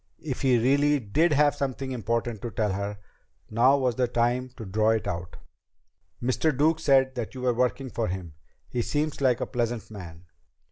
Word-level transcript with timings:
If 0.23 0.41
he 0.41 0.57
really 0.57 0.99
did 0.99 1.31
have 1.33 1.53
something 1.53 1.91
important 1.91 2.41
to 2.41 2.49
tell 2.49 2.73
her, 2.73 2.97
now 3.51 3.77
was 3.77 3.97
the 3.97 4.07
time 4.07 4.49
to 4.57 4.65
draw 4.65 4.89
it 4.89 5.07
out. 5.07 5.37
"Mr. 6.19 6.57
Duke 6.57 6.79
said 6.79 7.13
that 7.13 7.35
you 7.35 7.41
were 7.41 7.53
working 7.53 7.91
for 7.91 8.07
him. 8.07 8.33
He 8.67 8.81
seems 8.81 9.21
like 9.21 9.41
a 9.41 9.45
pleasant 9.45 9.91
man." 9.91 10.25